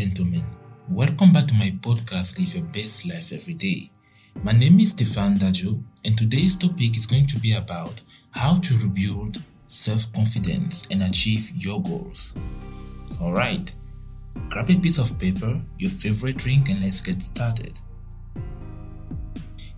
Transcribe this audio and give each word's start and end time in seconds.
Gentlemen, 0.00 0.46
welcome 0.88 1.30
back 1.30 1.44
to 1.48 1.54
my 1.54 1.72
podcast 1.82 2.38
Live 2.38 2.54
Your 2.54 2.64
Best 2.64 3.06
Life 3.06 3.32
Every 3.34 3.52
Day. 3.52 3.90
My 4.42 4.52
name 4.52 4.80
is 4.80 4.92
Stefan 4.92 5.36
Dajo, 5.36 5.82
and 6.06 6.16
today's 6.16 6.56
topic 6.56 6.96
is 6.96 7.04
going 7.04 7.26
to 7.26 7.38
be 7.38 7.52
about 7.52 8.00
how 8.30 8.54
to 8.60 8.78
rebuild 8.78 9.42
self 9.66 10.10
confidence 10.14 10.88
and 10.90 11.02
achieve 11.02 11.52
your 11.54 11.82
goals. 11.82 12.34
Alright, 13.20 13.74
grab 14.48 14.70
a 14.70 14.78
piece 14.78 14.96
of 14.96 15.18
paper, 15.18 15.60
your 15.76 15.90
favorite 15.90 16.38
drink, 16.38 16.70
and 16.70 16.80
let's 16.80 17.02
get 17.02 17.20
started. 17.20 17.78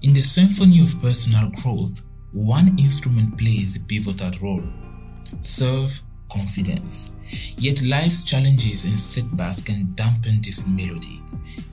In 0.03 0.13
the 0.13 0.21
symphony 0.21 0.83
of 0.83 1.03
personal 1.03 1.51
growth, 1.51 2.03
one 2.31 2.79
instrument 2.79 3.37
plays 3.37 3.75
a 3.75 3.81
pivotal 3.81 4.31
role 4.41 4.63
self 5.41 6.03
confidence. 6.33 7.13
Yet 7.59 7.83
life's 7.83 8.25
challenges 8.25 8.85
and 8.85 8.99
setbacks 8.99 9.61
can 9.61 9.93
dampen 9.95 10.41
this 10.43 10.67
melody, 10.67 11.21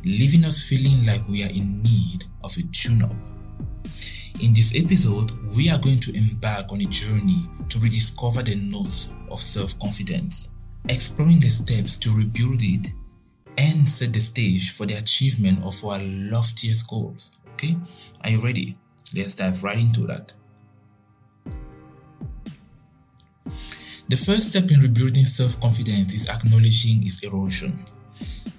leaving 0.04 0.46
us 0.46 0.68
feeling 0.68 1.06
like 1.06 1.28
we 1.28 1.44
are 1.44 1.50
in 1.50 1.82
need 1.82 2.26
of 2.44 2.56
a 2.58 2.62
tune 2.72 3.04
up. 3.04 3.16
In 4.42 4.54
this 4.54 4.74
episode, 4.76 5.32
we 5.56 5.70
are 5.70 5.80
going 5.80 6.00
to 6.02 6.16
embark 6.16 6.72
on 6.72 6.82
a 6.82 6.86
journey 6.86 7.46
to 7.70 7.80
rediscover 7.80 8.42
the 8.42 8.56
notes 8.56 9.14
of 9.30 9.42
self 9.42 9.78
confidence, 9.80 10.54
exploring 10.88 11.40
the 11.40 11.50
steps 11.50 11.98
to 11.98 12.10
rebuild 12.16 12.62
it 12.62 12.88
and 13.58 13.88
set 13.88 14.14
the 14.14 14.20
stage 14.22 14.72
for 14.72 14.86
the 14.86 14.96
achievement 14.96 15.62
of 15.64 15.84
our 15.84 16.00
loftiest 16.00 16.90
goals. 16.90 17.38
Okay, 17.54 17.76
are 18.24 18.30
you 18.30 18.40
ready? 18.40 18.78
Let's 19.14 19.36
dive 19.36 19.64
right 19.64 19.78
into 19.78 20.08
that. 20.08 20.34
The 24.10 24.18
first 24.18 24.50
step 24.50 24.72
in 24.72 24.80
rebuilding 24.80 25.26
self 25.26 25.60
confidence 25.62 26.16
is 26.16 26.28
acknowledging 26.30 27.06
its 27.06 27.20
erosion. 27.20 27.86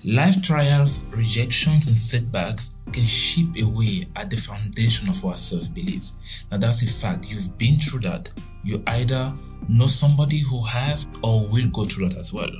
Life 0.04 0.40
trials, 0.42 1.06
rejections, 1.06 1.88
and 1.88 1.98
setbacks 1.98 2.76
can 2.92 3.04
chip 3.04 3.60
away 3.60 4.06
at 4.14 4.30
the 4.30 4.36
foundation 4.36 5.08
of 5.08 5.24
our 5.24 5.36
self 5.36 5.74
beliefs. 5.74 6.46
Now, 6.52 6.58
that's 6.58 6.82
a 6.82 6.86
fact. 6.86 7.32
You've 7.32 7.58
been 7.58 7.80
through 7.80 8.00
that. 8.00 8.30
You 8.62 8.80
either 8.86 9.34
know 9.68 9.88
somebody 9.88 10.38
who 10.38 10.62
has 10.62 11.08
or 11.20 11.44
will 11.48 11.68
go 11.70 11.82
through 11.82 12.10
that 12.10 12.18
as 12.18 12.32
well. 12.32 12.50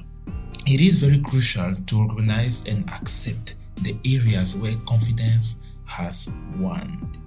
It 0.66 0.80
is 0.80 1.00
very 1.00 1.20
crucial 1.20 1.72
to 1.76 2.08
recognize 2.08 2.66
and 2.66 2.90
accept 2.90 3.54
the 3.76 3.96
areas 4.04 4.56
where 4.56 4.74
confidence 4.84 5.60
has 5.84 6.34
waned. 6.58 7.18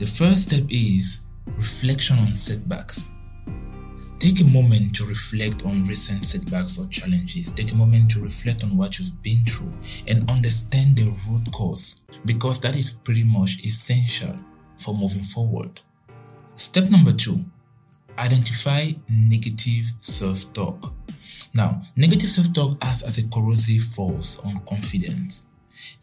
The 0.00 0.06
first 0.06 0.48
step 0.48 0.64
is 0.68 1.26
reflection 1.46 2.18
on 2.18 2.34
setbacks. 2.34 3.08
Take 4.20 4.42
a 4.42 4.44
moment 4.44 4.94
to 4.96 5.06
reflect 5.06 5.64
on 5.64 5.84
recent 5.84 6.26
setbacks 6.26 6.78
or 6.78 6.86
challenges. 6.88 7.50
Take 7.50 7.72
a 7.72 7.74
moment 7.74 8.10
to 8.10 8.20
reflect 8.20 8.62
on 8.62 8.76
what 8.76 8.98
you've 8.98 9.22
been 9.22 9.42
through 9.46 9.72
and 10.06 10.28
understand 10.28 10.96
the 10.96 11.10
root 11.26 11.50
cause 11.52 12.02
because 12.26 12.60
that 12.60 12.76
is 12.76 12.92
pretty 12.92 13.24
much 13.24 13.64
essential 13.64 14.38
for 14.76 14.94
moving 14.94 15.22
forward. 15.22 15.80
Step 16.54 16.90
number 16.90 17.12
two 17.12 17.46
identify 18.18 18.92
negative 19.08 19.90
self 20.00 20.52
talk. 20.52 20.92
Now, 21.54 21.80
negative 21.96 22.28
self 22.28 22.52
talk 22.52 22.76
acts 22.82 23.00
as 23.00 23.16
a 23.16 23.26
corrosive 23.26 23.84
force 23.84 24.38
on 24.40 24.60
confidence, 24.66 25.46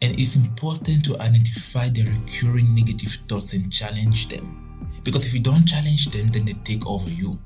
and 0.02 0.18
it's 0.18 0.34
important 0.34 1.04
to 1.04 1.20
identify 1.20 1.88
the 1.88 2.02
recurring 2.02 2.74
negative 2.74 3.12
thoughts 3.28 3.52
and 3.52 3.70
challenge 3.70 4.26
them. 4.26 4.90
Because 5.04 5.24
if 5.24 5.34
you 5.34 5.40
don't 5.40 5.66
challenge 5.66 6.06
them, 6.06 6.26
then 6.26 6.46
they 6.46 6.54
take 6.64 6.84
over 6.84 7.08
you. 7.08 7.38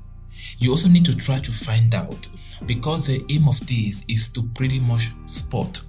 You 0.59 0.71
also 0.71 0.89
need 0.89 1.05
to 1.05 1.15
try 1.15 1.39
to 1.39 1.51
find 1.51 1.93
out 1.95 2.27
because 2.65 3.07
the 3.07 3.25
aim 3.33 3.47
of 3.47 3.59
this 3.67 4.05
is 4.07 4.29
to 4.29 4.43
pretty 4.55 4.79
much 4.79 5.09
spot 5.25 5.81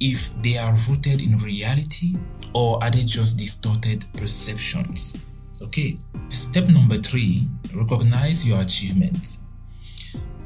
if 0.00 0.30
they 0.42 0.56
are 0.58 0.74
rooted 0.88 1.22
in 1.22 1.38
reality 1.38 2.16
or 2.54 2.82
are 2.82 2.90
they 2.90 3.04
just 3.04 3.36
distorted 3.36 4.04
perceptions. 4.14 5.16
Okay, 5.62 5.98
step 6.28 6.68
number 6.68 6.96
three 6.96 7.46
recognize 7.74 8.46
your 8.46 8.60
achievements. 8.60 9.40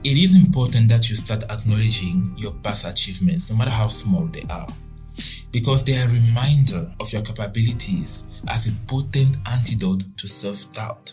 It 0.02 0.16
is 0.16 0.36
important 0.36 0.88
that 0.88 1.10
you 1.10 1.16
start 1.16 1.44
acknowledging 1.50 2.32
your 2.36 2.52
past 2.52 2.86
achievements, 2.86 3.50
no 3.50 3.56
matter 3.56 3.70
how 3.70 3.88
small 3.88 4.24
they 4.26 4.44
are, 4.48 4.68
because 5.52 5.84
they 5.84 5.98
are 5.98 6.08
a 6.08 6.12
reminder 6.12 6.90
of 6.98 7.12
your 7.12 7.22
capabilities 7.22 8.40
as 8.48 8.66
a 8.66 8.72
potent 8.86 9.36
antidote 9.46 10.04
to 10.16 10.26
self 10.26 10.70
doubt. 10.70 11.12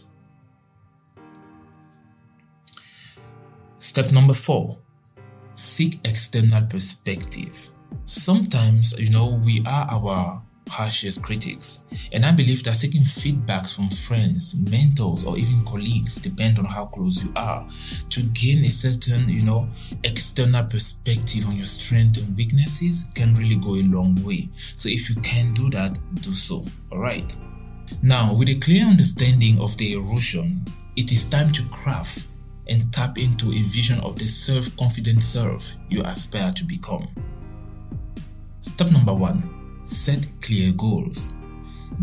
Step 3.79 4.11
number 4.11 4.33
four 4.33 4.79
seek 5.53 5.99
external 6.03 6.65
perspective. 6.67 7.69
Sometimes, 8.05 8.97
you 8.99 9.09
know, 9.09 9.39
we 9.43 9.63
are 9.65 9.87
our 9.89 10.43
harshest 10.67 11.23
critics, 11.23 11.85
and 12.11 12.25
I 12.25 12.31
believe 12.31 12.63
that 12.63 12.75
seeking 12.75 13.01
feedbacks 13.01 13.75
from 13.75 13.89
friends, 13.89 14.55
mentors, 14.55 15.25
or 15.25 15.37
even 15.37 15.63
colleagues, 15.65 16.17
depend 16.17 16.59
on 16.59 16.65
how 16.65 16.85
close 16.85 17.23
you 17.23 17.31
are, 17.35 17.65
to 18.09 18.23
gain 18.23 18.65
a 18.65 18.69
certain, 18.69 19.29
you 19.29 19.43
know, 19.43 19.69
external 20.03 20.63
perspective 20.65 21.47
on 21.47 21.55
your 21.55 21.65
strengths 21.65 22.19
and 22.19 22.35
weaknesses 22.35 23.05
can 23.15 23.33
really 23.35 23.55
go 23.55 23.75
a 23.75 23.83
long 23.83 24.21
way. 24.23 24.49
So, 24.55 24.89
if 24.89 25.09
you 25.09 25.15
can 25.21 25.53
do 25.53 25.69
that, 25.71 25.97
do 26.21 26.33
so. 26.33 26.65
All 26.91 26.99
right. 26.99 27.35
Now, 28.03 28.33
with 28.33 28.49
a 28.49 28.59
clear 28.59 28.85
understanding 28.85 29.59
of 29.59 29.77
the 29.77 29.93
erosion, 29.93 30.65
it 30.95 31.11
is 31.11 31.23
time 31.23 31.51
to 31.53 31.63
craft 31.69 32.27
and 32.69 32.91
tap 32.93 33.17
into 33.17 33.51
a 33.51 33.61
vision 33.63 33.99
of 34.01 34.17
the 34.17 34.25
self 34.25 34.75
confident 34.77 35.23
self 35.23 35.75
you 35.89 36.01
aspire 36.03 36.51
to 36.51 36.65
become. 36.65 37.07
Step 38.61 38.91
number 38.91 39.13
one 39.13 39.57
set 39.83 40.27
clear 40.41 40.73
goals. 40.73 41.35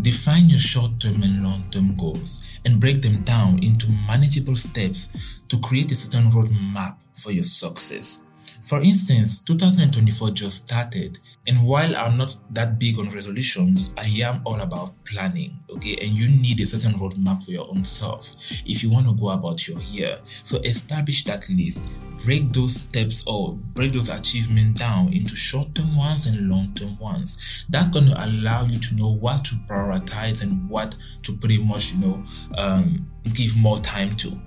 Define 0.01 0.49
your 0.49 0.59
short 0.59 0.99
term 0.99 1.23
and 1.23 1.43
long 1.43 1.63
term 1.69 1.95
goals 1.95 2.59
and 2.65 2.81
break 2.81 3.01
them 3.01 3.21
down 3.21 3.59
into 3.59 3.87
manageable 4.07 4.55
steps 4.55 5.41
to 5.47 5.59
create 5.59 5.91
a 5.91 5.95
certain 5.95 6.31
roadmap 6.31 6.95
for 7.13 7.31
your 7.31 7.43
success. 7.43 8.23
For 8.65 8.81
instance, 8.81 9.41
2024 9.41 10.31
just 10.31 10.63
started, 10.63 11.19
and 11.45 11.65
while 11.67 11.95
I'm 11.95 12.17
not 12.17 12.35
that 12.51 12.79
big 12.79 12.97
on 12.97 13.09
resolutions, 13.09 13.93
I 13.95 14.07
am 14.23 14.41
all 14.43 14.59
about 14.59 14.93
planning, 15.05 15.59
okay? 15.69 15.95
And 16.01 16.17
you 16.17 16.27
need 16.27 16.59
a 16.61 16.65
certain 16.65 16.93
roadmap 16.93 17.43
for 17.43 17.51
your 17.51 17.69
own 17.69 17.83
self 17.83 18.35
if 18.65 18.81
you 18.81 18.91
want 18.91 19.07
to 19.07 19.13
go 19.13 19.29
about 19.29 19.67
your 19.67 19.79
year. 19.81 20.17
So 20.25 20.57
establish 20.61 21.23
that 21.25 21.47
list, 21.49 21.93
break 22.23 22.51
those 22.53 22.73
steps 22.73 23.23
or 23.27 23.53
break 23.53 23.93
those 23.93 24.09
achievements 24.09 24.79
down 24.79 25.13
into 25.13 25.35
short 25.35 25.75
term 25.75 25.95
ones 25.95 26.25
and 26.25 26.49
long 26.49 26.73
term 26.73 26.97
ones. 26.97 27.67
That's 27.69 27.89
going 27.89 28.07
to 28.07 28.25
allow 28.25 28.65
you 28.65 28.77
to 28.77 28.95
know 28.95 29.11
what 29.11 29.45
to 29.45 29.55
prioritize 29.67 30.41
and 30.41 30.67
what 30.67 30.95
to 31.21 31.33
pretty 31.33 31.63
much, 31.63 31.93
you 31.93 31.99
know, 31.99 32.23
um, 32.57 33.11
give 33.33 33.55
more 33.55 33.77
time 33.77 34.15
to. 34.15 34.41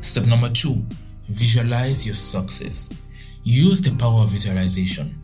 Step 0.00 0.24
number 0.24 0.48
two 0.48 0.86
Visualize 1.30 2.04
your 2.06 2.14
success. 2.14 2.90
Use 3.44 3.80
the 3.80 3.96
power 3.96 4.22
of 4.22 4.30
visualization. 4.30 5.14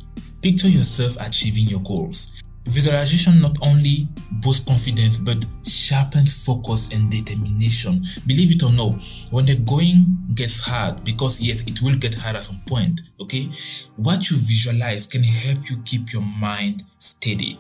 Picture 0.41 0.69
yourself 0.69 1.17
achieving 1.21 1.65
your 1.65 1.81
goals. 1.81 2.43
Visualization 2.67 3.41
not 3.41 3.57
only 3.63 4.09
boosts 4.43 4.65
confidence 4.65 5.19
but 5.19 5.45
sharpens 5.65 6.45
focus 6.45 6.91
and 6.93 7.11
determination. 7.11 8.03
Believe 8.27 8.53
it 8.53 8.63
or 8.63 8.73
not, 8.73 9.03
when 9.31 9.47
the 9.47 9.57
going 9.57 10.17
gets 10.35 10.61
hard, 10.61 11.05
because 11.05 11.41
yes, 11.41 11.65
it 11.67 11.81
will 11.83 11.97
get 11.97 12.15
hard 12.15 12.37
at 12.37 12.43
some 12.43 12.61
point, 12.67 13.01
okay, 13.21 13.49
what 13.97 14.31
you 14.31 14.37
visualize 14.39 15.07
can 15.07 15.23
help 15.23 15.71
you 15.71 15.77
keep 15.85 16.13
your 16.13 16.23
mind 16.23 16.83
steady. 16.99 17.59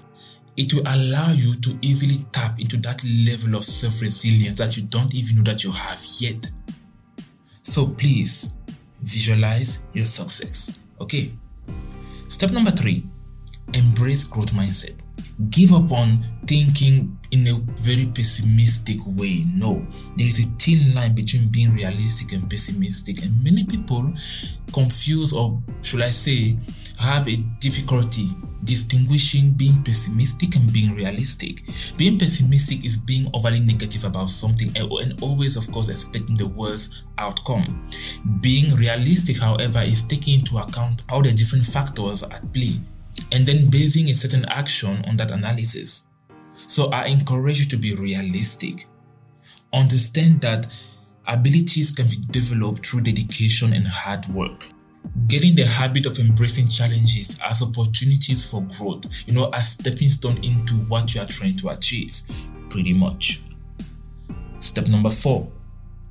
It 0.56 0.72
will 0.72 0.82
allow 0.86 1.32
you 1.32 1.54
to 1.56 1.78
easily 1.82 2.24
tap 2.32 2.58
into 2.58 2.76
that 2.78 3.04
level 3.28 3.56
of 3.56 3.64
self 3.64 4.00
resilience 4.00 4.58
that 4.58 4.76
you 4.76 4.84
don't 4.84 5.14
even 5.14 5.36
know 5.36 5.42
that 5.42 5.62
you 5.62 5.70
have 5.70 6.02
yet. 6.18 6.50
So 7.66 7.88
please 7.88 8.54
visualize 9.02 9.88
your 9.92 10.04
success. 10.04 10.80
Okay. 11.00 11.32
Step 12.28 12.52
number 12.52 12.70
three 12.70 13.04
embrace 13.74 14.22
growth 14.22 14.52
mindset. 14.52 14.94
Give 15.50 15.72
up 15.72 15.90
on 15.90 16.24
thinking 16.46 17.18
in 17.32 17.46
a 17.48 17.54
very 17.80 18.06
pessimistic 18.06 18.98
way. 19.04 19.44
No, 19.52 19.84
there 20.16 20.28
is 20.28 20.38
a 20.38 20.48
thin 20.58 20.94
line 20.94 21.14
between 21.14 21.48
being 21.48 21.74
realistic 21.74 22.32
and 22.32 22.48
pessimistic, 22.48 23.22
and 23.22 23.42
many 23.42 23.64
people 23.64 24.14
confuse, 24.72 25.32
or 25.32 25.60
should 25.82 26.02
I 26.02 26.10
say, 26.10 26.56
have 27.00 27.26
a 27.28 27.36
difficulty 27.58 28.28
distinguishing 28.64 29.52
being 29.52 29.82
pessimistic 29.82 30.56
and 30.56 30.72
being 30.72 30.94
realistic. 30.94 31.62
Being 31.96 32.18
pessimistic 32.18 32.84
is 32.84 32.96
being 32.96 33.30
overly 33.34 33.60
negative 33.60 34.04
about 34.04 34.30
something 34.30 34.72
and 34.76 35.20
always, 35.22 35.56
of 35.56 35.70
course, 35.72 35.88
expecting 35.88 36.36
the 36.36 36.48
worst 36.48 37.04
outcome. 37.18 37.88
Being 38.40 38.74
realistic, 38.74 39.40
however, 39.40 39.80
is 39.80 40.02
taking 40.02 40.40
into 40.40 40.58
account 40.58 41.02
all 41.10 41.22
the 41.22 41.32
different 41.32 41.64
factors 41.64 42.22
at 42.22 42.52
play 42.52 42.80
and 43.32 43.46
then 43.46 43.70
basing 43.70 44.08
a 44.08 44.14
certain 44.14 44.44
action 44.46 45.04
on 45.06 45.16
that 45.16 45.30
analysis. 45.30 46.08
So 46.66 46.90
I 46.90 47.06
encourage 47.06 47.60
you 47.60 47.66
to 47.66 47.76
be 47.76 47.94
realistic. 47.94 48.86
Understand 49.72 50.40
that 50.40 50.66
abilities 51.26 51.90
can 51.90 52.06
be 52.06 52.16
developed 52.30 52.86
through 52.86 53.02
dedication 53.02 53.72
and 53.72 53.86
hard 53.86 54.26
work. 54.28 54.64
Getting 55.26 55.54
the 55.54 55.64
habit 55.66 56.06
of 56.06 56.18
embracing 56.18 56.68
challenges 56.68 57.38
as 57.44 57.62
opportunities 57.62 58.48
for 58.50 58.62
growth, 58.62 59.04
you 59.26 59.34
know, 59.34 59.50
as 59.50 59.70
stepping 59.70 60.10
stone 60.10 60.36
into 60.42 60.74
what 60.88 61.14
you 61.14 61.20
are 61.20 61.26
trying 61.26 61.56
to 61.56 61.68
achieve, 61.68 62.20
pretty 62.70 62.92
much. 62.92 63.42
Step 64.58 64.88
number 64.88 65.10
four 65.10 65.50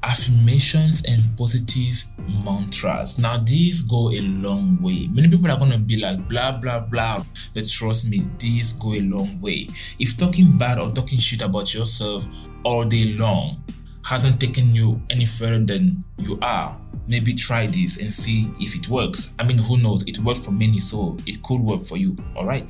affirmations 0.06 1.03
and 1.06 1.21
positive 1.36 2.03
mantras. 2.44 3.18
Now, 3.18 3.38
these 3.38 3.81
go 3.81 4.12
a 4.12 4.21
long 4.21 4.80
way. 4.81 5.07
Many 5.07 5.30
people 5.30 5.50
are 5.50 5.57
going 5.57 5.71
to 5.71 5.80
be 5.80 5.97
like, 5.97 6.30
blah, 6.30 6.51
blah, 6.51 6.80
blah. 6.80 7.24
But 7.53 7.68
trust 7.68 8.07
me, 8.07 8.27
these 8.38 8.74
go 8.74 8.94
a 8.94 9.01
long 9.01 9.42
way. 9.42 9.68
If 10.00 10.15
talking 10.15 10.57
bad 10.57 10.77
or 10.77 10.89
talking 10.89 11.18
shit 11.18 11.42
about 11.42 11.74
yourself 11.74 12.25
all 12.63 12.83
day 12.83 13.15
long 13.18 13.63
hasn't 14.06 14.40
taken 14.40 14.75
you 14.75 15.02
any 15.10 15.25
further 15.25 15.63
than 15.63 16.04
you 16.18 16.38
are, 16.42 16.80
maybe 17.07 17.34
try 17.34 17.66
this 17.66 18.00
and 18.00 18.13
see 18.13 18.52
if 18.60 18.75
it 18.75 18.88
works. 18.88 19.34
I 19.40 19.44
mean, 19.44 19.57
who 19.57 19.78
knows? 19.78 20.04
It 20.06 20.19
worked 20.19 20.46
for 20.46 20.52
many, 20.52 20.80
so 20.80 21.18
it 21.25 21.42
could 21.42 21.60
work 21.60 21.86
for 21.86 21.98
you. 21.98 22.16
All 22.36 22.46
right. 22.46 22.68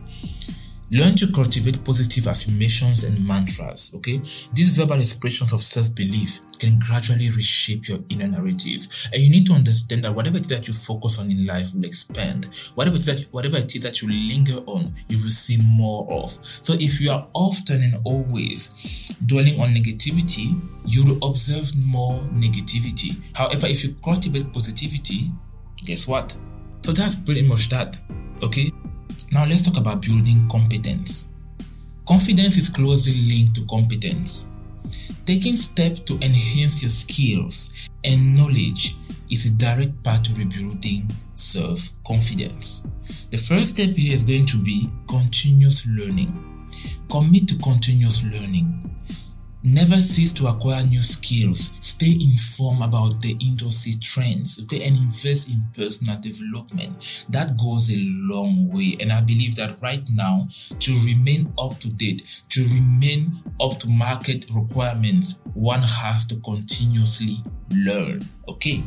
Learn 0.91 1.15
to 1.15 1.31
cultivate 1.31 1.83
positive 1.83 2.27
affirmations 2.27 3.03
and 3.03 3.25
mantras, 3.25 3.91
okay? 3.95 4.21
These 4.53 4.77
verbal 4.77 4.99
expressions 4.99 5.51
of 5.51 5.61
self 5.61 5.93
belief 5.93 6.39
can 6.65 6.79
gradually 6.79 7.29
reshape 7.29 7.87
your 7.87 7.99
inner 8.09 8.27
narrative. 8.27 8.87
And 9.13 9.21
you 9.21 9.29
need 9.29 9.45
to 9.47 9.53
understand 9.53 10.03
that 10.03 10.15
whatever 10.15 10.37
it 10.37 10.41
is 10.41 10.47
that 10.47 10.67
you 10.67 10.73
focus 10.73 11.19
on 11.19 11.29
in 11.29 11.45
life 11.45 11.73
will 11.73 11.85
expand. 11.85 12.45
Whatever 12.73 12.95
it 12.95 13.01
is 13.01 13.05
that, 13.05 13.27
whatever 13.31 13.57
it 13.57 13.75
is 13.75 13.83
that 13.83 14.01
you 14.01 14.09
linger 14.09 14.63
on, 14.65 14.93
you 15.07 15.21
will 15.21 15.29
see 15.29 15.57
more 15.63 16.11
of. 16.11 16.31
So 16.41 16.73
if 16.73 16.99
you 16.99 17.11
are 17.11 17.27
often 17.33 17.83
and 17.83 17.99
always 18.03 19.13
dwelling 19.25 19.59
on 19.59 19.75
negativity, 19.75 20.59
you 20.85 21.05
will 21.05 21.29
observe 21.29 21.75
more 21.75 22.19
negativity. 22.33 23.21
However, 23.35 23.67
if 23.67 23.83
you 23.83 23.95
cultivate 24.03 24.51
positivity, 24.51 25.31
guess 25.85 26.07
what? 26.07 26.35
So 26.81 26.91
that's 26.91 27.15
pretty 27.15 27.47
much 27.47 27.69
that, 27.69 27.99
okay? 28.41 28.71
Now 29.31 29.45
let's 29.45 29.61
talk 29.61 29.77
about 29.77 30.01
building 30.01 30.47
competence. 30.49 31.31
Confidence 32.07 32.57
is 32.57 32.69
closely 32.69 33.13
linked 33.27 33.55
to 33.55 33.65
competence. 33.65 34.47
Taking 35.25 35.55
steps 35.55 35.99
to 36.01 36.13
enhance 36.15 36.81
your 36.81 36.91
skills 36.91 37.89
and 38.03 38.37
knowledge 38.37 38.95
is 39.29 39.45
a 39.45 39.57
direct 39.57 40.03
path 40.03 40.23
to 40.23 40.33
rebuilding 40.35 41.11
self 41.33 41.89
confidence. 42.05 42.87
The 43.31 43.37
first 43.37 43.75
step 43.75 43.95
here 43.95 44.13
is 44.13 44.23
going 44.23 44.45
to 44.47 44.57
be 44.57 44.89
continuous 45.07 45.85
learning. 45.87 46.31
Commit 47.09 47.47
to 47.49 47.57
continuous 47.57 48.23
learning. 48.23 48.81
Never 49.67 49.97
cease 49.97 50.31
to 50.33 50.45
acquire 50.45 50.85
new 50.85 51.01
skills. 51.01 51.71
Stay 51.79 52.15
informed 52.21 52.83
about 52.83 53.19
the 53.21 53.35
industry 53.41 53.93
trends, 53.99 54.61
okay, 54.61 54.85
and 54.85 54.95
invest 54.95 55.49
in 55.49 55.65
personal 55.75 56.19
development. 56.19 57.25
That 57.29 57.57
goes 57.57 57.91
a 57.91 57.97
long 57.97 58.69
way. 58.69 58.95
And 58.99 59.11
I 59.11 59.21
believe 59.21 59.55
that 59.55 59.81
right 59.81 60.03
now, 60.13 60.47
to 60.77 60.91
remain 61.03 61.51
up 61.57 61.79
to 61.79 61.89
date, 61.89 62.43
to 62.49 62.61
remain 62.75 63.41
up 63.59 63.79
to 63.79 63.89
market 63.89 64.45
requirements, 64.53 65.39
one 65.55 65.81
has 65.81 66.27
to 66.27 66.35
continuously 66.41 67.37
learn, 67.71 68.23
okay? 68.47 68.83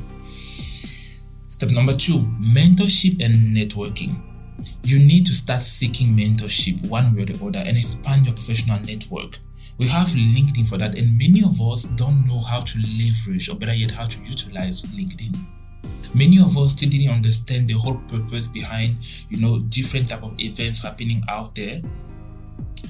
Step 1.49 1.71
number 1.71 1.95
two 1.95 2.21
mentorship 2.41 3.21
and 3.21 3.57
networking 3.57 4.23
you 4.85 4.99
need 4.99 5.27
to 5.27 5.35
start 5.35 5.61
seeking 5.61 6.17
mentorship 6.17 6.87
one 6.89 7.15
way 7.15 7.23
or 7.23 7.27
the 7.27 7.35
other 7.45 7.59
and 7.59 7.77
expand 7.77 8.27
your 8.27 8.35
professional 8.35 8.81
network. 8.81 9.39
We 9.79 9.87
have 9.89 10.09
LinkedIn 10.09 10.69
for 10.69 10.77
that, 10.79 10.99
and 10.99 11.17
many 11.17 11.43
of 11.43 11.61
us 11.63 11.85
don't 11.85 12.27
know 12.27 12.41
how 12.41 12.61
to 12.61 12.79
leverage, 12.79 13.49
or 13.49 13.55
better 13.55 13.75
yet, 13.75 13.93
how 13.93 14.05
to 14.07 14.21
utilize 14.25 14.83
LinkedIn. 14.83 15.37
Many 16.15 16.41
of 16.41 16.59
us 16.59 16.73
still 16.73 16.89
didn't 16.89 17.15
understand 17.15 17.69
the 17.69 17.75
whole 17.75 17.97
purpose 18.09 18.49
behind, 18.49 18.97
you 19.31 19.39
know, 19.39 19.61
different 19.61 20.09
type 20.09 20.25
of 20.25 20.35
events 20.41 20.83
happening 20.83 21.23
out 21.29 21.55
there, 21.55 21.81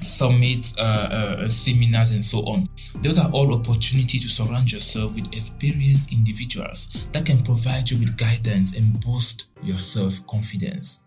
summits, 0.01 0.75
uh, 0.79 1.37
uh, 1.41 1.49
seminars, 1.49 2.09
and 2.09 2.25
so 2.25 2.39
on. 2.39 2.69
Those 3.03 3.19
are 3.19 3.29
all 3.31 3.53
opportunities 3.53 4.23
to 4.23 4.29
surround 4.29 4.71
yourself 4.71 5.13
with 5.13 5.31
experienced 5.31 6.11
individuals 6.11 7.07
that 7.11 7.25
can 7.25 7.43
provide 7.43 7.91
you 7.91 7.99
with 7.99 8.17
guidance 8.17 8.75
and 8.75 8.99
boost 9.01 9.45
your 9.61 9.77
self 9.77 10.25
confidence. 10.25 11.01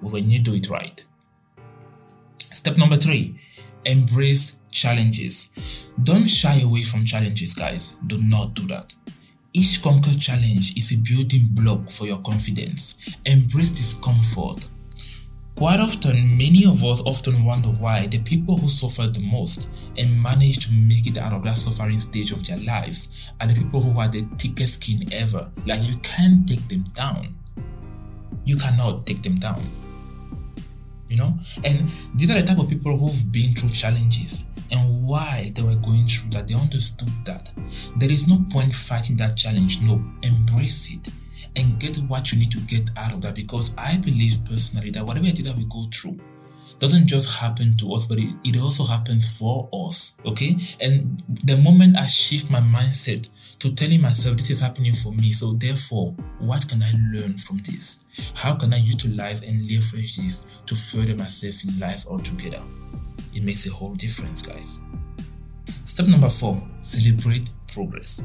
When 0.00 0.30
you 0.30 0.40
do 0.40 0.54
it 0.54 0.68
right. 0.68 1.04
Step 2.52 2.76
number 2.76 2.96
three 2.96 3.38
embrace 3.84 4.59
challenges. 4.70 5.50
Don't 6.02 6.28
shy 6.28 6.60
away 6.60 6.82
from 6.82 7.04
challenges, 7.04 7.54
guys. 7.54 7.96
Do 8.06 8.20
not 8.22 8.54
do 8.54 8.66
that. 8.68 8.94
Each 9.52 9.82
conquer 9.82 10.14
challenge 10.14 10.76
is 10.76 10.92
a 10.92 10.98
building 10.98 11.48
block 11.50 11.90
for 11.90 12.06
your 12.06 12.18
confidence. 12.18 13.16
Embrace 13.26 13.72
discomfort. 13.72 14.70
Quite 15.56 15.80
often, 15.80 16.38
many 16.38 16.64
of 16.64 16.84
us 16.84 17.02
often 17.02 17.44
wonder 17.44 17.68
why 17.68 18.06
the 18.06 18.20
people 18.20 18.56
who 18.56 18.68
suffer 18.68 19.08
the 19.08 19.20
most 19.20 19.70
and 19.98 20.22
manage 20.22 20.66
to 20.66 20.72
make 20.72 21.06
it 21.06 21.18
out 21.18 21.32
of 21.32 21.42
that 21.42 21.56
suffering 21.56 22.00
stage 22.00 22.32
of 22.32 22.46
their 22.46 22.58
lives 22.58 23.32
are 23.40 23.46
the 23.46 23.60
people 23.60 23.80
who 23.82 23.98
are 24.00 24.08
the 24.08 24.22
thickest 24.38 24.74
skin 24.74 25.12
ever. 25.12 25.50
Like 25.66 25.82
you 25.82 25.96
can't 25.96 26.48
take 26.48 26.66
them 26.68 26.84
down. 26.94 27.34
You 28.44 28.56
cannot 28.56 29.04
take 29.04 29.22
them 29.22 29.38
down. 29.38 29.60
You 31.08 31.16
know? 31.18 31.38
And 31.64 31.88
these 32.14 32.30
are 32.30 32.40
the 32.40 32.46
type 32.46 32.58
of 32.58 32.70
people 32.70 32.96
who've 32.96 33.32
been 33.32 33.52
through 33.52 33.70
challenges 33.70 34.44
and 34.70 35.02
while 35.06 35.44
they 35.54 35.62
were 35.62 35.76
going 35.76 36.06
through 36.06 36.30
that, 36.30 36.48
they 36.48 36.54
understood 36.54 37.10
that 37.24 37.52
there 37.96 38.10
is 38.10 38.28
no 38.28 38.44
point 38.50 38.74
fighting 38.74 39.16
that 39.16 39.36
challenge. 39.36 39.80
No, 39.80 40.02
embrace 40.22 40.92
it 40.92 41.08
and 41.56 41.78
get 41.80 41.96
what 41.98 42.32
you 42.32 42.38
need 42.38 42.52
to 42.52 42.60
get 42.60 42.90
out 42.96 43.12
of 43.12 43.22
that. 43.22 43.34
Because 43.34 43.74
I 43.76 43.96
believe 43.96 44.44
personally 44.44 44.90
that 44.90 45.04
whatever 45.04 45.26
it 45.26 45.38
is 45.38 45.46
that 45.46 45.56
we 45.56 45.64
go 45.64 45.82
through, 45.92 46.18
doesn't 46.78 47.06
just 47.06 47.40
happen 47.40 47.76
to 47.76 47.92
us, 47.92 48.06
but 48.06 48.18
it, 48.18 48.34
it 48.42 48.58
also 48.58 48.84
happens 48.84 49.38
for 49.38 49.68
us. 49.72 50.16
Okay. 50.24 50.56
And 50.80 51.22
the 51.28 51.58
moment 51.58 51.96
I 51.96 52.06
shift 52.06 52.50
my 52.50 52.60
mindset 52.60 53.28
to 53.58 53.72
telling 53.74 54.00
myself 54.00 54.38
this 54.38 54.50
is 54.50 54.60
happening 54.60 54.94
for 54.94 55.12
me, 55.12 55.32
so 55.32 55.52
therefore, 55.52 56.12
what 56.38 56.66
can 56.68 56.82
I 56.82 56.90
learn 57.12 57.36
from 57.36 57.58
this? 57.58 58.04
How 58.34 58.54
can 58.54 58.72
I 58.72 58.78
utilize 58.78 59.42
and 59.42 59.70
leverage 59.70 60.16
this 60.16 60.62
to 60.66 60.74
further 60.74 61.14
myself 61.14 61.64
in 61.64 61.78
life 61.78 62.06
altogether? 62.06 62.62
It 63.34 63.42
makes 63.42 63.66
a 63.66 63.72
whole 63.72 63.94
difference, 63.94 64.42
guys. 64.42 64.80
Step 65.84 66.06
number 66.06 66.28
four 66.28 66.62
celebrate 66.80 67.50
progress. 67.72 68.24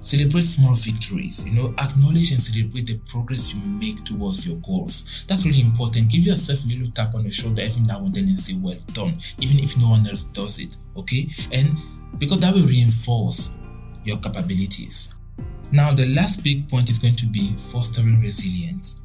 Celebrate 0.00 0.42
small 0.42 0.74
victories. 0.74 1.46
You 1.46 1.52
know, 1.52 1.74
acknowledge 1.78 2.32
and 2.32 2.42
celebrate 2.42 2.86
the 2.86 2.98
progress 3.08 3.54
you 3.54 3.60
make 3.64 4.04
towards 4.04 4.46
your 4.46 4.58
goals. 4.58 5.24
That's 5.26 5.44
really 5.44 5.60
important. 5.60 6.10
Give 6.10 6.26
yourself 6.26 6.64
a 6.64 6.68
little 6.68 6.92
tap 6.92 7.14
on 7.14 7.24
the 7.24 7.30
shoulder 7.30 7.62
every 7.62 7.82
now 7.82 7.98
and 7.98 8.14
then 8.14 8.24
and 8.24 8.38
say, 8.38 8.54
Well 8.54 8.78
done, 8.92 9.16
even 9.40 9.58
if 9.62 9.80
no 9.80 9.90
one 9.90 10.06
else 10.06 10.24
does 10.24 10.58
it. 10.58 10.76
Okay? 10.96 11.28
And 11.52 11.76
because 12.18 12.40
that 12.40 12.54
will 12.54 12.66
reinforce 12.66 13.56
your 14.04 14.18
capabilities. 14.18 15.14
Now, 15.72 15.92
the 15.92 16.06
last 16.14 16.42
big 16.42 16.68
point 16.68 16.90
is 16.90 16.98
going 16.98 17.16
to 17.16 17.26
be 17.26 17.52
fostering 17.56 18.20
resilience. 18.20 19.02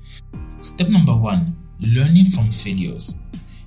Step 0.62 0.90
number 0.90 1.16
one 1.16 1.56
learning 1.80 2.26
from 2.26 2.52
failures. 2.52 3.20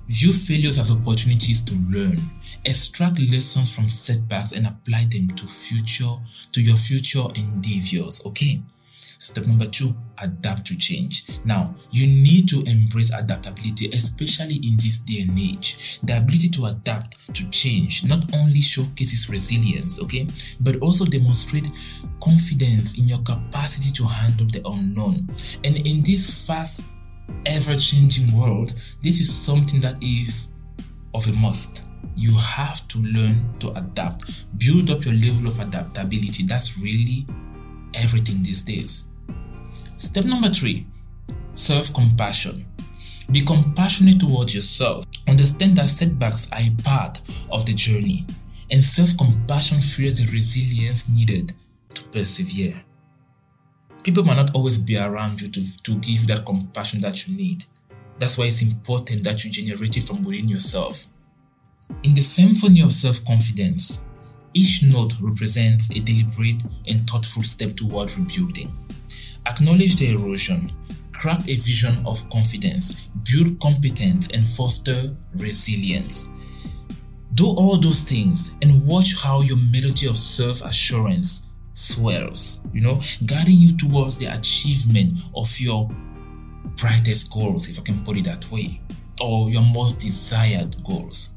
View 0.09 0.33
failures 0.33 0.79
as 0.79 0.91
opportunities 0.91 1.61
to 1.61 1.75
learn. 1.87 2.19
Extract 2.65 3.19
lessons 3.19 3.73
from 3.73 3.87
setbacks 3.87 4.53
and 4.53 4.65
apply 4.65 5.05
them 5.11 5.27
to 5.35 5.45
future 5.45 6.15
to 6.51 6.61
your 6.61 6.77
future 6.77 7.25
endeavors. 7.35 8.25
Okay. 8.25 8.59
Step 9.21 9.45
number 9.47 9.65
two, 9.65 9.93
adapt 10.17 10.65
to 10.65 10.77
change. 10.77 11.25
Now, 11.43 11.75
you 11.91 12.07
need 12.07 12.47
to 12.49 12.63
embrace 12.63 13.11
adaptability, 13.13 13.89
especially 13.89 14.55
in 14.55 14.77
this 14.77 14.99
day 14.99 15.21
and 15.27 15.37
age. 15.37 15.99
The 16.03 16.17
ability 16.17 16.47
to 16.51 16.67
adapt 16.67 17.35
to 17.35 17.49
change 17.49 18.05
not 18.05 18.33
only 18.33 18.61
showcases 18.61 19.29
resilience, 19.29 20.01
okay, 20.01 20.25
but 20.61 20.77
also 20.77 21.03
demonstrate 21.05 21.69
confidence 22.23 22.97
in 22.97 23.09
your 23.09 23.19
capacity 23.19 23.91
to 23.91 24.05
handle 24.05 24.47
the 24.47 24.61
unknown. 24.65 25.27
And 25.65 25.77
in 25.85 26.01
this 26.01 26.47
fast 26.47 26.83
ever 27.45 27.75
changing 27.75 28.37
world, 28.37 28.73
this 29.01 29.19
is 29.19 29.33
something 29.33 29.79
that 29.81 30.01
is 30.03 30.53
of 31.13 31.27
a 31.27 31.33
must. 31.33 31.85
You 32.15 32.35
have 32.37 32.87
to 32.89 32.99
learn 32.99 33.57
to 33.59 33.71
adapt, 33.71 34.45
build 34.57 34.89
up 34.89 35.05
your 35.05 35.13
level 35.15 35.47
of 35.47 35.59
adaptability. 35.59 36.43
That's 36.43 36.77
really 36.77 37.25
everything 37.93 38.43
these 38.43 38.63
days. 38.63 39.09
Step 39.97 40.25
number 40.25 40.49
three 40.49 40.85
self 41.53 41.93
compassion. 41.93 42.65
Be 43.31 43.41
compassionate 43.41 44.19
towards 44.19 44.55
yourself. 44.55 45.05
Understand 45.27 45.77
that 45.77 45.89
setbacks 45.89 46.49
are 46.51 46.59
a 46.59 46.71
part 46.83 47.19
of 47.51 47.65
the 47.65 47.73
journey, 47.73 48.25
and 48.71 48.83
self 48.83 49.17
compassion 49.17 49.81
fuels 49.81 50.17
the 50.17 50.31
resilience 50.31 51.07
needed 51.09 51.53
to 51.93 52.03
persevere 52.05 52.81
people 54.03 54.23
might 54.23 54.37
not 54.37 54.55
always 54.55 54.77
be 54.77 54.97
around 54.97 55.41
you 55.41 55.49
to, 55.49 55.83
to 55.83 55.95
give 55.99 56.21
you 56.21 56.27
that 56.27 56.45
compassion 56.45 56.99
that 57.01 57.27
you 57.27 57.35
need. 57.35 57.65
That's 58.19 58.37
why 58.37 58.45
it's 58.45 58.61
important 58.61 59.23
that 59.23 59.43
you 59.43 59.51
generate 59.51 59.97
it 59.97 60.03
from 60.03 60.23
within 60.23 60.47
yourself. 60.49 61.07
In 62.03 62.13
the 62.15 62.21
symphony 62.21 62.81
of 62.81 62.91
self 62.91 63.23
confidence, 63.25 64.07
each 64.53 64.83
note 64.83 65.13
represents 65.21 65.89
a 65.91 65.99
deliberate 65.99 66.63
and 66.87 67.09
thoughtful 67.09 67.43
step 67.43 67.71
toward 67.75 68.15
rebuilding. 68.17 68.73
acknowledge 69.45 69.95
the 69.95 70.11
erosion, 70.13 70.71
craft 71.13 71.49
a 71.49 71.55
vision 71.55 72.05
of 72.05 72.29
confidence, 72.29 73.07
build 73.31 73.59
competence, 73.59 74.27
and 74.29 74.47
foster 74.47 75.15
resilience. 75.35 76.29
Do 77.33 77.45
all 77.47 77.77
those 77.77 78.01
things 78.01 78.53
and 78.61 78.85
watch 78.85 79.21
how 79.23 79.41
your 79.41 79.57
melody 79.57 80.07
of 80.07 80.17
self 80.17 80.63
assurance 80.63 81.48
swells, 81.79 82.67
you 82.73 82.81
know, 82.81 82.99
guiding 83.25 83.55
you 83.55 83.77
towards 83.77 84.17
the 84.17 84.25
achievement 84.27 85.17
of 85.35 85.59
your 85.59 85.89
brightest 86.75 87.31
goals, 87.31 87.69
if 87.69 87.79
I 87.79 87.83
can 87.83 88.03
put 88.03 88.17
it 88.17 88.25
that 88.25 88.49
way, 88.51 88.81
or 89.21 89.49
your 89.49 89.61
most 89.61 89.99
desired 89.99 90.75
goals. 90.83 91.31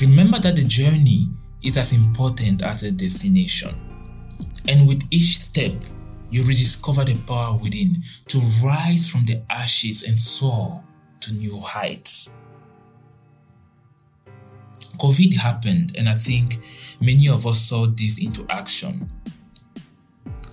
Remember 0.00 0.38
that 0.40 0.56
the 0.56 0.64
journey 0.64 1.28
is 1.62 1.76
as 1.76 1.92
important 1.92 2.62
as 2.62 2.80
the 2.80 2.90
destination. 2.90 3.74
And 4.68 4.88
with 4.88 5.02
each 5.10 5.38
step, 5.38 5.72
you 6.30 6.42
rediscover 6.42 7.04
the 7.04 7.16
power 7.26 7.56
within 7.56 8.02
to 8.28 8.38
rise 8.62 9.08
from 9.08 9.24
the 9.24 9.42
ashes 9.50 10.02
and 10.02 10.18
soar 10.18 10.82
to 11.20 11.32
new 11.32 11.60
heights. 11.60 12.34
COVID 14.98 15.36
happened, 15.36 15.94
and 15.96 16.08
I 16.08 16.14
think 16.14 16.58
many 17.00 17.28
of 17.28 17.46
us 17.46 17.60
saw 17.60 17.86
this 17.86 18.18
into 18.18 18.46
action. 18.48 19.10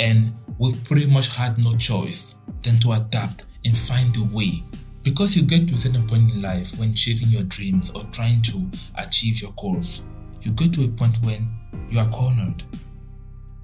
And 0.02 0.34
we 0.58 0.76
pretty 0.84 1.06
much 1.06 1.36
had 1.36 1.60
no 1.60 1.76
choice 1.76 2.36
than 2.64 2.80
to 2.80 2.94
adapt 2.94 3.46
and 3.64 3.78
find 3.78 4.18
a 4.18 4.24
way. 4.24 4.64
Because 5.04 5.36
you 5.38 5.44
get 5.44 5.68
to 5.68 5.76
a 5.76 5.78
certain 5.78 6.08
point 6.08 6.32
in 6.32 6.42
life 6.42 6.78
when 6.78 6.94
chasing 6.94 7.30
your 7.30 7.44
dreams 7.44 7.92
or 7.92 8.04
trying 8.12 8.42
to 8.44 8.68
achieve 8.98 9.42
your 9.42 9.54
goals, 9.58 10.04
you 10.42 10.52
get 10.52 10.74
to 10.74 10.86
a 10.86 10.88
point 10.88 11.18
when 11.24 11.48
you 11.90 12.00
are 12.00 12.08
cornered. 12.08 12.64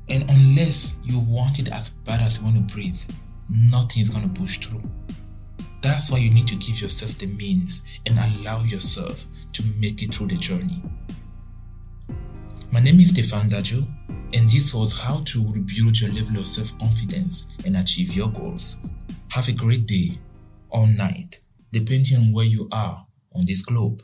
And 0.09 0.29
unless 0.29 0.99
you 1.03 1.19
want 1.19 1.57
it 1.57 1.71
as 1.71 1.89
bad 1.89 2.21
as 2.21 2.37
you 2.37 2.45
want 2.45 2.55
to 2.55 2.73
breathe, 2.73 2.99
nothing 3.49 4.03
is 4.03 4.09
going 4.09 4.31
to 4.31 4.39
push 4.39 4.59
through. 4.59 4.83
That's 5.81 6.11
why 6.11 6.19
you 6.19 6.29
need 6.31 6.47
to 6.49 6.55
give 6.55 6.81
yourself 6.81 7.17
the 7.17 7.27
means 7.27 7.99
and 8.05 8.17
allow 8.19 8.63
yourself 8.63 9.25
to 9.53 9.63
make 9.79 10.03
it 10.03 10.13
through 10.13 10.27
the 10.27 10.35
journey. 10.35 10.83
My 12.71 12.79
name 12.79 12.99
is 12.99 13.09
Stefan 13.09 13.49
Dajo, 13.49 13.87
and 14.33 14.49
this 14.49 14.73
was 14.73 14.99
how 14.99 15.21
to 15.25 15.51
rebuild 15.51 15.99
your 15.99 16.11
level 16.11 16.37
of 16.37 16.45
self 16.45 16.77
confidence 16.79 17.47
and 17.65 17.77
achieve 17.77 18.15
your 18.15 18.29
goals. 18.29 18.77
Have 19.31 19.47
a 19.47 19.53
great 19.53 19.85
day 19.85 20.19
or 20.69 20.87
night, 20.87 21.39
depending 21.71 22.17
on 22.17 22.31
where 22.33 22.45
you 22.45 22.67
are 22.71 23.05
on 23.33 23.45
this 23.45 23.61
globe. 23.61 24.01